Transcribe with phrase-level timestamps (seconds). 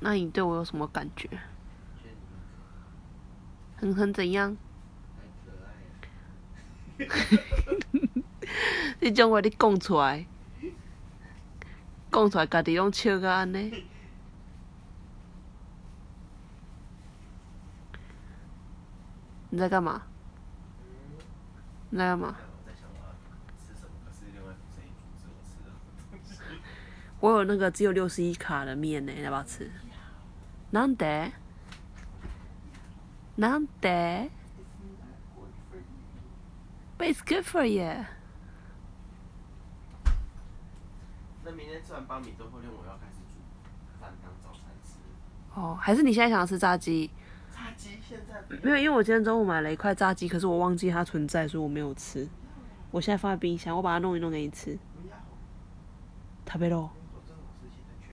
[0.00, 1.28] 那你对我有什么感觉？
[1.28, 2.10] 觉得
[3.80, 4.56] 你很很怎样？
[9.00, 10.26] 你种话你讲出来，
[12.10, 13.84] 讲出来家己拢笑到安尼。
[19.50, 20.02] 你在干嘛？
[21.90, 22.36] 你在干嘛？
[22.38, 23.12] 我在想我要
[23.58, 25.78] 吃什么，可是另外一副声音阻止我吃任何
[26.10, 26.32] 东西。
[27.19, 29.69] 我有那个只有六十一卡的面呢，要不要吃？
[30.71, 31.31] なんで？
[33.37, 34.29] なんで It's
[34.97, 35.83] not good for you.
[36.97, 38.05] ？But it's good for you.
[41.43, 43.39] 那明天吃完巴米之后，后天我要开始煮
[43.99, 44.99] 饭当早餐吃。
[45.55, 47.09] 哦，还是你现在想要吃炸鸡？
[47.51, 52.27] 炸鸡现在不要没有，因为我今天中午买了一块炸鸡，可是我忘记它存在，所以我没有吃。
[52.91, 54.77] 我现在放在冰箱，我把它弄一弄给你吃。
[55.01, 55.15] 不要
[56.45, 56.89] 食べろ。
[57.04, 57.04] 不